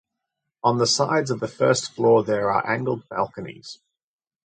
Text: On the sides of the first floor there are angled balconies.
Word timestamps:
On 0.63 0.79
the 0.79 0.87
sides 0.87 1.29
of 1.29 1.39
the 1.39 1.47
first 1.47 1.91
floor 1.93 2.23
there 2.23 2.51
are 2.51 2.67
angled 2.67 3.07
balconies. 3.07 3.77